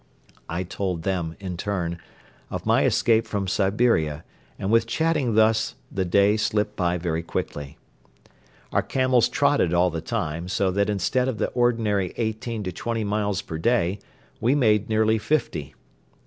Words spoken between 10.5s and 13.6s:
that instead of the ordinary eighteen to twenty miles per